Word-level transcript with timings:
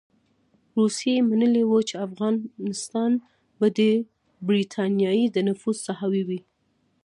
روسيې 0.77 1.15
منلې 1.29 1.63
وه 1.69 1.79
چې 1.89 1.95
افغانستان 2.07 3.11
به 3.57 3.67
د 3.77 3.79
برټانیې 4.47 5.23
د 5.35 5.37
نفوذ 5.47 5.77
ساحه 5.85 6.07
وي. 6.27 6.39